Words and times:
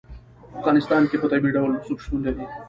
په 0.51 0.55
افغانستان 0.61 1.01
کې 1.09 1.17
په 1.21 1.27
طبیعي 1.31 1.53
ډول 1.57 1.71
رسوب 1.77 1.97
شتون 2.03 2.19
لري. 2.25 2.43